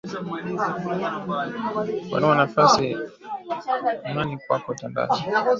[2.11, 2.85] Panua nafasi
[4.09, 5.19] imani mwako Tandaza